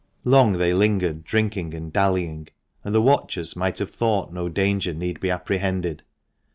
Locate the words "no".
4.33-4.49